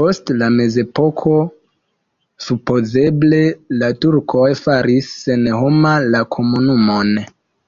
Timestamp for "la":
0.38-0.46, 3.84-3.90, 6.16-6.26